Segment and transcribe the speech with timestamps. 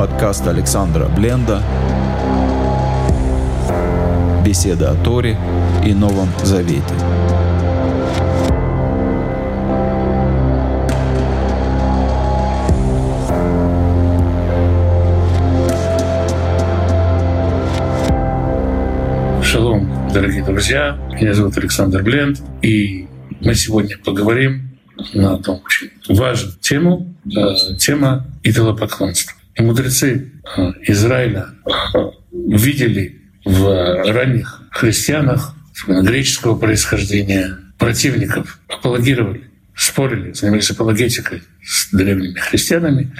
[0.00, 1.62] Подкаст Александра Бленда.
[4.42, 5.36] Беседа о Торе
[5.84, 6.82] и Новом Завете.
[19.42, 20.98] Шалом, дорогие друзья.
[21.12, 22.40] Меня зовут Александр Бленд.
[22.62, 23.06] И
[23.42, 24.78] мы сегодня поговорим
[25.12, 27.14] на одну очень важную тему.
[27.36, 29.39] Э, тема идолопоклонства.
[29.60, 31.48] Мудрецы э, Израиля
[32.32, 35.54] видели в ранних христианах
[35.86, 43.14] греческого происхождения противников, апологировали, спорили, занимались апологетикой с древними христианами,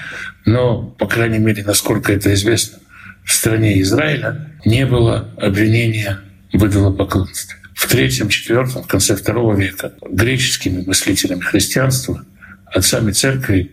[0.44, 2.78] но, по крайней мере, насколько это известно,
[3.24, 6.20] в стране Израиля не было обвинения
[6.52, 7.56] в идолопоклонстве.
[7.74, 12.24] В третьем-четвертом, в конце второго века греческими мыслителями христианства,
[12.66, 13.72] отцами церкви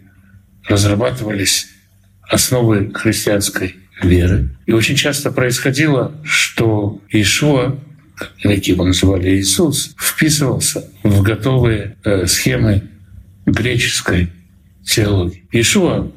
[0.69, 1.67] разрабатывались
[2.29, 4.49] основы христианской веры.
[4.65, 7.79] И очень часто происходило, что Ишуа,
[8.41, 12.83] как его называли Иисус, вписывался в готовые э, схемы
[13.45, 14.29] греческой
[14.83, 15.43] теологии.
[15.51, 16.11] Ишуа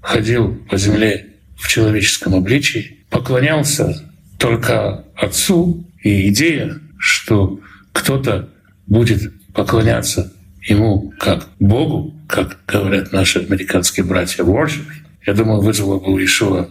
[0.00, 4.02] ходил по земле в человеческом обличии, поклонялся
[4.38, 7.60] только Отцу, и идея, что
[7.92, 8.48] кто-то
[8.86, 14.86] будет поклоняться ему как Богу, как говорят наши американские братья, worship,
[15.26, 16.68] я думаю, вызвало бы у Ишуа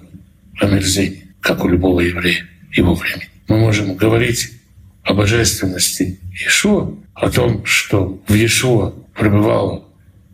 [0.60, 3.30] омерзение, как у любого еврея его времени.
[3.48, 4.52] Мы можем говорить
[5.04, 9.84] о божественности Иешуа, о том, что в Иешуа пребывала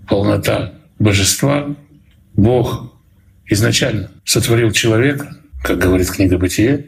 [0.07, 1.75] полнота божества,
[2.33, 2.93] Бог
[3.47, 6.87] изначально сотворил человека, как говорит книга «Бытие»,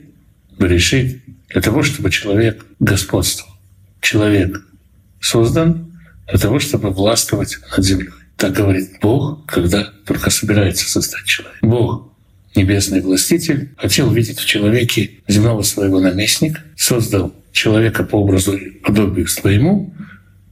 [0.59, 3.53] решить для того, чтобы человек господствовал.
[4.02, 4.62] Человек
[5.22, 5.94] создан
[6.28, 8.09] для того, чтобы властвовать над землей.
[8.38, 11.58] Так говорит Бог, когда только собирается создать человека.
[11.64, 12.14] Бог,
[12.56, 19.28] небесный властитель, хотел видеть в человеке земного своего наместника, создал человека по образу и подобию
[19.28, 19.94] своему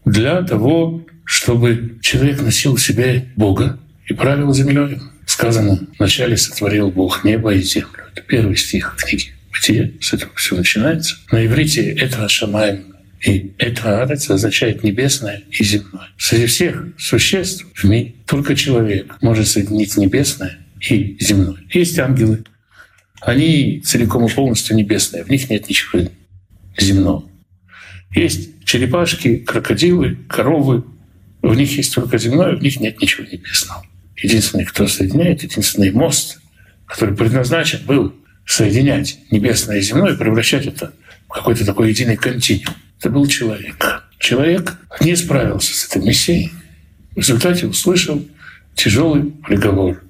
[0.04, 5.00] для того, чтобы человек носил в себе Бога и правил землей.
[5.28, 8.06] Сказано, вначале сотворил Бог небо и землю.
[8.14, 9.94] Это первый стих книги Бытие.
[10.02, 11.18] С этого все начинается.
[11.32, 12.95] На иврите это Шамаем
[13.26, 16.10] и это арец означает небесное и земное.
[16.16, 21.58] Среди всех существ в мире только человек может соединить небесное и земное.
[21.74, 22.44] Есть ангелы.
[23.22, 25.24] Они целиком и полностью небесные.
[25.24, 26.08] В них нет ничего
[26.78, 27.28] земного.
[28.14, 30.84] Есть черепашки, крокодилы, коровы.
[31.42, 33.84] В них есть только земное, в них нет ничего небесного.
[34.18, 36.40] Единственный, кто соединяет, единственный мост,
[36.86, 38.14] который предназначен был
[38.46, 40.94] соединять небесное и земное превращать это
[41.28, 42.76] в какой-то такой единый континуум.
[43.06, 44.04] Это был человек.
[44.18, 46.52] Человек не справился с этой миссией.
[47.12, 48.20] В результате услышал
[48.74, 50.02] тяжелый приговор.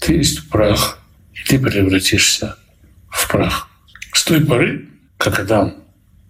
[0.00, 1.00] Ты есть прах,
[1.34, 2.54] и ты превратишься
[3.08, 3.68] в прах.
[4.12, 5.74] С той поры, как Адам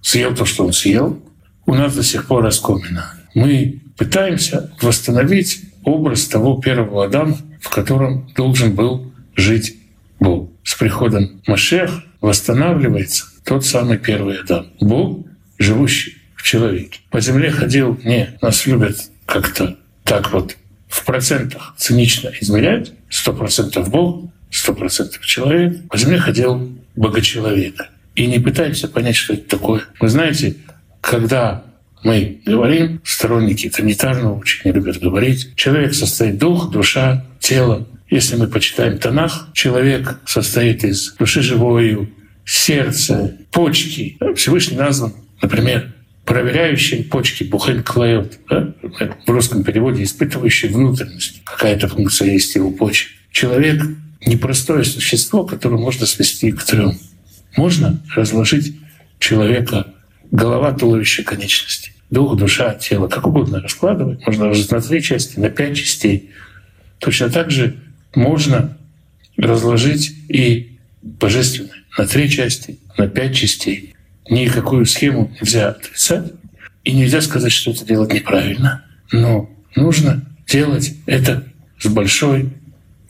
[0.00, 1.22] съел то, что он съел,
[1.66, 3.12] у нас до сих пор оскомина.
[3.34, 9.76] Мы пытаемся восстановить образ того первого Адама, в котором должен был жить
[10.18, 10.50] Бог.
[10.64, 11.90] С приходом Машех
[12.22, 14.68] восстанавливается тот самый первый Адам.
[14.80, 15.26] Бог
[15.60, 17.00] живущий в человеке.
[17.10, 20.56] По земле ходил не нас любят как-то так вот
[20.88, 25.88] в процентах цинично измерять, сто процентов Бог, сто процентов человек.
[25.88, 27.88] По земле ходил богочеловек.
[28.16, 29.82] И не пытаемся понять, что это такое.
[30.00, 30.56] Вы знаете,
[31.00, 31.62] когда
[32.02, 37.86] мы говорим, сторонники тонитарного учения любят говорить, человек состоит дух, душа, тело.
[38.08, 42.12] Если мы почитаем Танах, человек состоит из души живой,
[42.44, 44.18] сердца, почки.
[44.34, 45.92] Всевышний назван Например,
[46.24, 48.72] проверяющие почки, бухенклеот, да?
[49.26, 51.42] в русском переводе испытывающий внутренность.
[51.44, 53.08] Какая-то функция есть его почек.
[53.32, 53.82] Человек—
[54.26, 56.98] непростое существо, которое можно свести к трем.
[57.56, 58.76] Можно разложить
[59.18, 59.86] человека
[60.30, 61.92] голова, туловище, конечности.
[62.10, 64.24] Дух, душа, тело, как угодно раскладывать.
[64.26, 66.30] Можно разложить на три части, на пять частей.
[66.98, 67.76] Точно так же
[68.14, 68.76] можно
[69.36, 73.94] разложить и божественное на три части, на пять частей
[74.30, 76.32] никакую схему нельзя отрицать.
[76.84, 78.84] И нельзя сказать, что это делать неправильно.
[79.12, 81.44] Но нужно делать это
[81.78, 82.50] с большой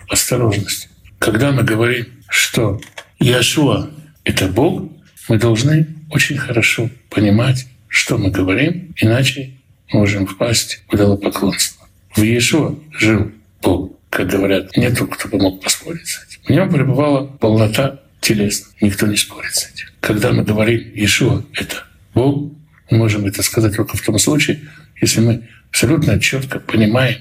[0.09, 0.91] осторожностью.
[1.19, 2.81] Когда мы говорим, что
[3.21, 3.91] Иешуа—
[4.25, 4.91] это Бог,
[5.29, 9.53] мы должны очень хорошо понимать, что мы говорим, иначе
[9.93, 11.87] можем впасть в идолопоклонство.
[12.17, 13.31] В Иешуа жил
[13.63, 16.19] Бог, как говорят, нету, кто бы мог поспорить.
[16.45, 18.73] В нем пребывала полнота телесно.
[18.81, 19.87] Никто не спорит с этим.
[20.01, 21.85] Когда мы говорим Иешуа— это
[22.15, 22.53] Бог,
[22.91, 24.61] мы можем это сказать только в том случае,
[25.01, 27.19] если мы абсолютно четко понимаем,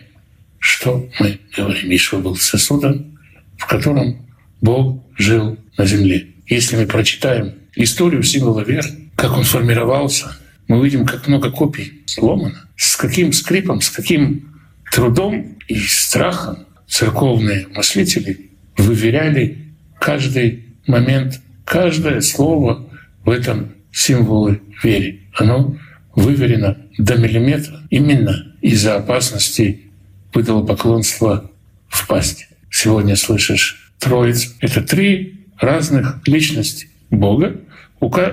[0.59, 1.89] что мы говорим.
[1.89, 3.17] Иешуа был сосудом,
[3.57, 4.25] в котором
[4.61, 6.27] Бог жил на земле.
[6.47, 10.37] Если мы прочитаем историю символа веры, как он формировался,
[10.67, 14.55] мы увидим, как много копий сломано, с каким скрипом, с каким
[14.91, 22.89] трудом и страхом церковные мыслители выверяли каждый момент, каждое слово
[23.23, 25.21] в этом символе веры.
[25.33, 25.77] Оно
[26.15, 29.91] выверено до миллиметра именно из-за опасности
[30.33, 31.49] поклонства
[31.87, 32.47] в пасть.
[32.69, 34.55] Сегодня слышишь Троиц.
[34.59, 37.61] Это три разных личности Бога.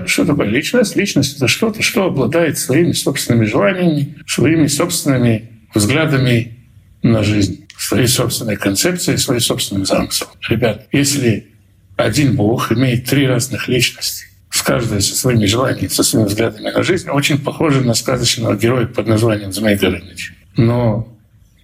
[0.05, 0.95] Что такое личность?
[0.95, 6.57] Личность— это что-то, что обладает своими собственными желаниями, своими собственными взглядами
[7.03, 10.29] на жизнь, своей собственной концепцией, своим собственным замыслом.
[10.47, 11.47] Ребят, если
[11.97, 16.83] один Бог имеет три разных личности, с каждой со своими желаниями, со своими взглядами на
[16.83, 20.33] жизнь, очень похоже на сказочного героя под названием Змей Горыныч.
[20.55, 21.13] Но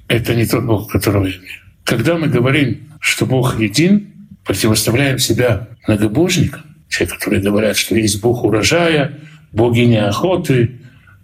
[0.07, 1.62] это не тот Бог, которого я имею.
[1.83, 4.13] Когда мы говорим, что Бог един,
[4.44, 9.19] противоставляем себя многобожникам, те, которые говорят, что есть Бог урожая,
[9.51, 10.79] богиня охоты,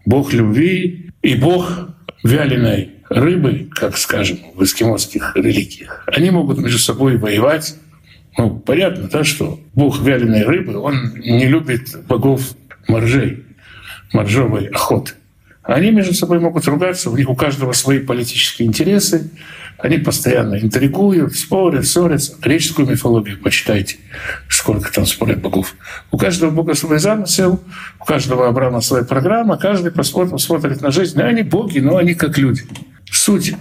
[0.05, 1.89] Бог любви и Бог
[2.23, 6.03] вяленой рыбы, как скажем в эскимосских религиях.
[6.07, 7.75] Они могут между собой воевать.
[8.39, 12.53] Ну, понятно, да, что Бог вяленой рыбы, он не любит богов
[12.87, 13.43] моржей,
[14.13, 15.11] моржовой охоты.
[15.61, 19.29] Они между собой могут ругаться, у них у каждого свои политические интересы,
[19.77, 22.37] они постоянно интригуют, спорят, ссорятся.
[22.41, 23.97] Греческую мифологию почитайте,
[24.47, 25.75] сколько там спорят богов.
[26.09, 27.61] У каждого бога свой замысел,
[27.99, 31.19] у каждого Абрама своя программа, каждый посмотрит, смотрит на жизнь.
[31.19, 32.63] И они боги, но они как люди.
[33.11, 33.53] Суть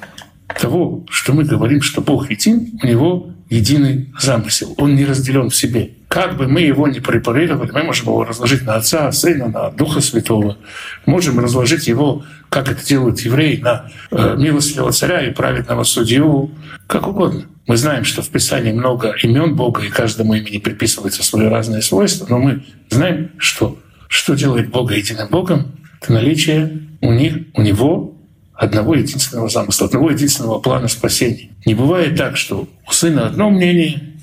[0.59, 4.75] того, что мы говорим, что Бог един, у него единый замысел.
[4.79, 5.93] Он не разделен в себе.
[6.09, 10.01] Как бы мы его ни препарировали, мы можем его разложить на Отца, Сына, на Духа
[10.01, 10.59] Святого.
[11.07, 16.51] Можем разложить его, как это делают евреи, на э, милостивого царя и праведного судью,
[16.87, 17.45] как угодно.
[17.67, 22.27] Мы знаем, что в Писании много имен Бога, и каждому имени приписываются свои разные свойства,
[22.29, 23.79] но мы знаем, что
[24.09, 28.18] что делает Бога единым Богом, это наличие у них, у него
[28.59, 31.51] одного единственного замысла, одного единственного плана спасения.
[31.65, 34.17] Не бывает так, что у сына одно мнение,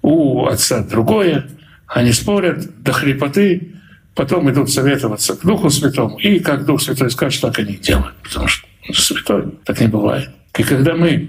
[0.00, 1.46] у отца другое,
[1.86, 3.74] они спорят до хрипоты,
[4.14, 8.14] потом идут советоваться к Духу Святому, и как Дух Святой скажет, так они и делают,
[8.22, 10.30] потому что святой, так не бывает.
[10.56, 11.28] И когда мы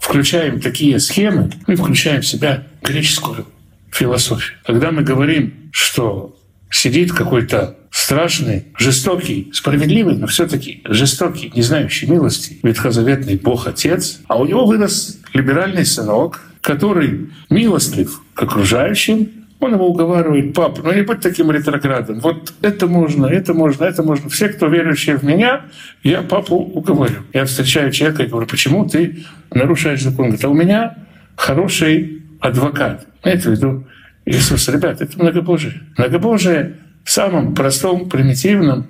[0.00, 3.46] включаем такие схемы, мы включаем в себя греческую
[3.90, 4.56] философию.
[4.64, 6.38] Когда мы говорим, что
[6.70, 14.40] сидит какой-то страшный, жестокий, справедливый, но все-таки жестокий, не знающий милости, ветхозаветный Бог Отец, а
[14.40, 19.28] у него вырос либеральный сынок, который милостлив к окружающим,
[19.60, 22.18] он его уговаривает, пап, ну не будь таким ретроградом.
[22.18, 24.28] Вот это можно, это можно, это можно.
[24.28, 25.66] Все, кто верующие в меня,
[26.02, 27.22] я папу уговорю.
[27.32, 30.26] Я встречаю человека и говорю, почему ты нарушаешь закон?
[30.26, 30.96] Говорит, а у меня
[31.36, 33.06] хороший адвокат.
[33.22, 33.86] Имеется в виду
[34.24, 34.68] Иисус.
[34.68, 35.80] Ребят, это многобожие.
[35.96, 38.86] Многобожие в самом простом, примитивном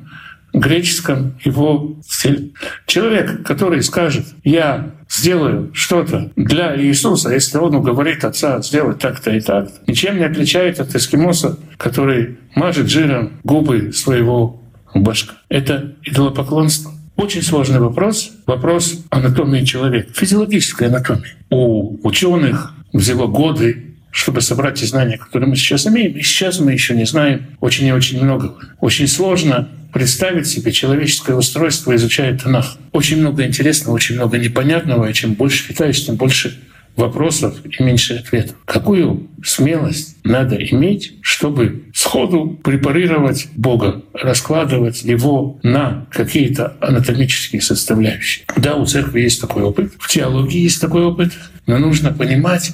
[0.53, 2.51] греческом его стиле.
[2.87, 9.41] Человек, который скажет, я сделаю что-то для Иисуса, если он уговорит отца сделать так-то и
[9.41, 14.63] так, ничем не отличается от эскимоса, который мажет жиром губы своего
[14.95, 15.35] башка.
[15.49, 16.93] Это идолопоклонство.
[17.17, 21.37] Очень сложный вопрос, вопрос анатомии человека, физиологической анатомии.
[21.51, 26.13] У ученых взяло годы чтобы собрать те знания, которые мы сейчас имеем.
[26.13, 28.55] И сейчас мы еще не знаем очень и очень много.
[28.81, 32.77] Очень сложно представить себе человеческое устройство, изучая Танах.
[32.93, 36.57] Очень много интересного, очень много непонятного, и чем больше читаешь, тем больше
[36.95, 38.57] вопросов и меньше ответов.
[38.67, 48.45] Какую смелость надо иметь, чтобы сходу препарировать Бога, раскладывать его на какие-то анатомические составляющие.
[48.57, 51.33] Да, у церкви есть такой опыт, в теологии есть такой опыт,
[51.67, 52.73] но нужно понимать,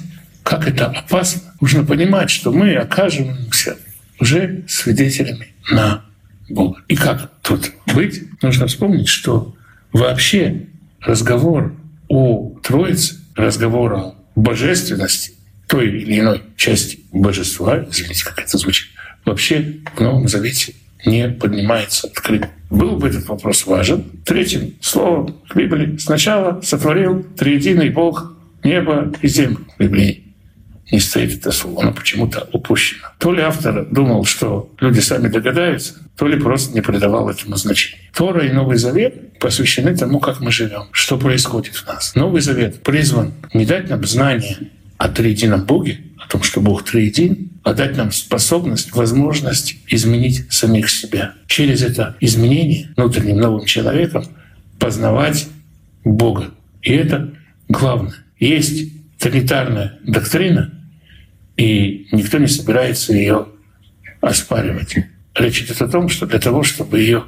[0.49, 1.53] как это опасно.
[1.61, 3.77] Нужно понимать, что мы окажемся
[4.19, 6.03] уже свидетелями на
[6.49, 6.81] Бога.
[6.87, 8.23] И как тут быть?
[8.41, 9.55] Нужно вспомнить, что
[9.93, 10.65] вообще
[11.01, 11.75] разговор
[12.07, 15.33] о Троице, разговор о божественности
[15.67, 18.87] той или иной части божества, извините, как это звучит,
[19.25, 20.73] вообще в Новом Завете
[21.05, 22.49] не поднимается открыто.
[22.71, 24.03] Был бы этот вопрос важен.
[24.25, 30.28] Третьим словом в Библии сначала сотворил триединый Бог небо и землю в Библии
[30.91, 33.07] не стоит это слово, оно почему-то упущено.
[33.17, 38.01] То ли автор думал, что люди сами догадаются, то ли просто не придавал этому значения.
[38.13, 42.15] Тора и Новый Завет посвящены тому, как мы живем, что происходит в нас.
[42.15, 44.57] Новый Завет призван не дать нам знания
[44.97, 50.89] о триедином Боге, о том, что Бог триедин, а дать нам способность, возможность изменить самих
[50.89, 51.33] себя.
[51.47, 54.25] Через это изменение внутренним новым человеком
[54.79, 55.47] познавать
[56.03, 56.51] Бога.
[56.81, 57.33] И это
[57.67, 58.15] главное.
[58.39, 60.73] Есть тринитарная доктрина,
[61.59, 63.47] и никто не собирается ее
[64.21, 64.95] оспаривать.
[65.35, 67.25] Речь идет о том, что для того, чтобы ее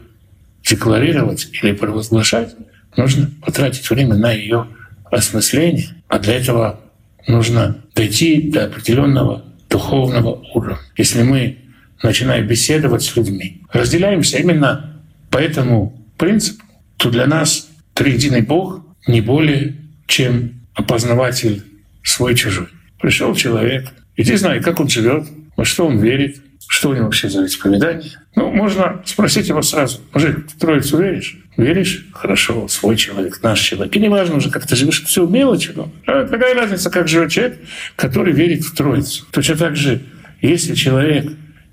[0.63, 2.55] декларировать или провозглашать,
[2.95, 4.67] нужно потратить время на ее
[5.11, 6.79] осмысление, а для этого
[7.27, 10.79] нужно дойти до определенного духовного уровня.
[10.95, 11.57] Если мы
[12.01, 16.63] начинаем беседовать с людьми, разделяемся именно по этому принципу,
[16.95, 19.75] то для нас триединый Бог не более
[20.07, 21.65] чем опознаватель
[22.01, 22.67] свой-чужой.
[22.97, 27.29] Пришел человек, иди знай, как он живет, во что он верит, что у него вообще
[27.29, 28.11] за исповедание.
[28.35, 29.99] Ну, можно спросить его сразу.
[30.13, 31.37] Мужик, ты троицу веришь?
[31.57, 32.07] Веришь?
[32.13, 33.93] Хорошо, свой человек, наш человек.
[33.95, 35.73] И неважно уже, как ты живешь, все мелочи.
[35.75, 37.59] Ну, а какая разница, как живет человек,
[37.97, 39.25] который верит в Троицу.
[39.31, 40.01] Точно так же,
[40.41, 41.31] если человек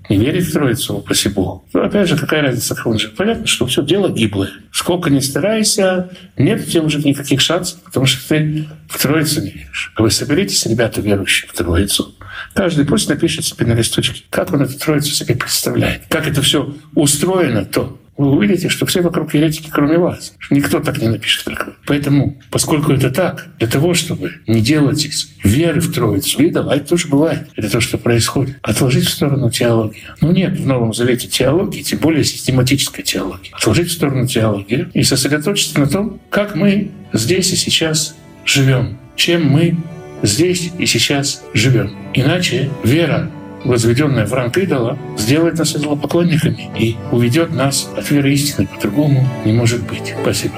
[0.09, 3.15] не верит в Троицу, упаси Богу, то опять же, какая разница, как он живет.
[3.15, 4.51] Понятно, что все дело гиблое.
[4.71, 9.51] Сколько ни старайся, нет у тебя уже никаких шансов, потому что ты в Троицу не
[9.51, 9.93] веришь.
[9.97, 12.15] Вы соберитесь, ребята, верующие в Троицу.
[12.53, 16.73] Каждый пусть напишет себе на листочке, как он эту Троицу себе представляет, как это все
[16.95, 20.33] устроено, то вы увидите, что все вокруг еретики, кроме вас.
[20.49, 21.73] Никто так не напишет, как вы.
[21.85, 26.81] Поэтому, поскольку это так, для того, чтобы не делать из веры в Троицу, и давай,
[26.81, 30.15] тоже бывает, это то, что происходит, отложить в сторону теологию.
[30.19, 33.53] Ну нет в Новом Завете теологии, тем более систематической теологии.
[33.53, 39.45] Отложить в сторону теологию и сосредоточиться на том, как мы здесь и сейчас живем, чем
[39.45, 39.77] мы
[40.23, 41.95] здесь и сейчас живем.
[42.19, 43.31] Иначе вера
[43.63, 48.67] возведенная в ранг идола, сделает нас идолопоклонниками и уведет нас от веры истины.
[48.67, 50.13] По-другому не может быть.
[50.21, 50.55] Спасибо.